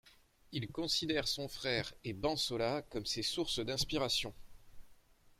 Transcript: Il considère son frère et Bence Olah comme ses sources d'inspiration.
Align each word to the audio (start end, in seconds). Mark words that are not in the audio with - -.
Il 0.51 0.67
considère 0.71 1.27
son 1.27 1.47
frère 1.47 1.93
et 2.03 2.13
Bence 2.13 2.49
Olah 2.49 2.81
comme 2.81 3.05
ses 3.05 3.21
sources 3.21 3.59
d'inspiration. 3.59 4.33